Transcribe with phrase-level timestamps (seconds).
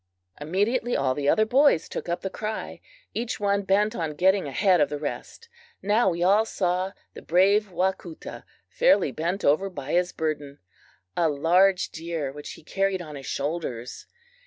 [0.39, 2.81] Immediately all the other boys took up the cry,
[3.13, 5.47] each one bent on getting ahead of the rest.
[5.83, 10.57] Now we all saw the brave Wacoota fairly bent over by his burden,
[11.15, 14.07] a large deer which he carried on his shoulders.